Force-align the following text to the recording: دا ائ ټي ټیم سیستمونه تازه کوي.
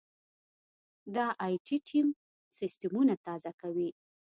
دا 1.15 1.25
ائ 1.45 1.55
ټي 1.65 1.77
ټیم 1.87 2.07
سیستمونه 2.57 3.13
تازه 3.25 3.51
کوي. 3.61 3.89